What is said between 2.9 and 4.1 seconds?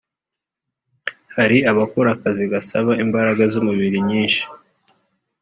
imbaraga z’umubiri